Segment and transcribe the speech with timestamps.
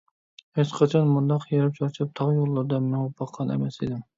[0.59, 4.05] ھېچقاچان مۇنداق ھېرىپ- چارچاپ، تاغ يوللىرىدا مېڭىپ باققان ئەمەس ئىدىم!